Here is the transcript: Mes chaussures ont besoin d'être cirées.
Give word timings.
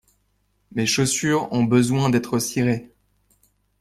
Mes 0.71 0.87
chaussures 0.87 1.47
ont 1.53 1.63
besoin 1.63 2.09
d'être 2.09 2.39
cirées. 2.39 2.89